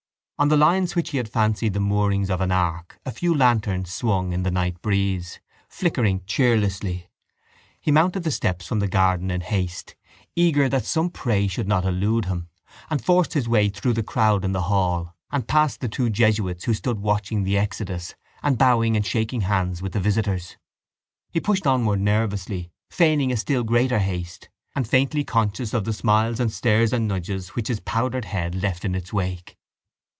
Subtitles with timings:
[0.39, 3.91] On the lines which he had fancied the moorings of an ark a few lanterns
[3.93, 5.39] swung in the night breeze,
[5.69, 7.11] flickering cheerlessly.
[7.79, 9.93] He mounted the steps from the garden in haste,
[10.35, 12.49] eager that some prey should not elude him,
[12.89, 16.63] and forced his way through the crowd in the hall and past the two jesuits
[16.63, 20.57] who stood watching the exodus and bowing and shaking hands with the visitors.
[21.29, 26.39] He pushed onward nervously, feigning a still greater haste and faintly conscious of the smiles
[26.39, 29.55] and stares and nudges which his powdered head left in its wake.